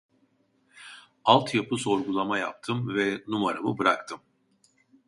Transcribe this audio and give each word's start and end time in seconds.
Alt 1.23 1.53
yapı 1.55 1.77
sorgulama 1.77 2.37
yaptım 2.37 2.95
ve 2.95 3.23
numaramı 3.27 3.77
bıraktım 3.77 4.21